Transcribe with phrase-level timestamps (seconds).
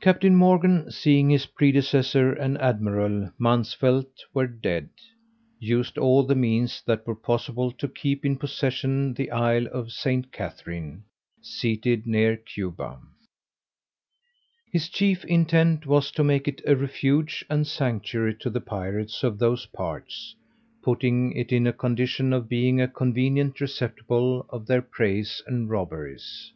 [0.00, 4.90] CAPTAIN MORGAN seeing his predecessor and admiral Mansvelt were dead,
[5.58, 10.30] used all the means that were possible, to keep in possession the isle of St.
[10.30, 11.02] Catherine,
[11.42, 13.00] seated near Cuba.
[14.72, 19.40] His chief intent was to make it a refuge and sanctuary to the pirates of
[19.40, 20.36] those parts,
[20.80, 26.52] putting it in a condition of being a convenient receptacle of their preys and robberies.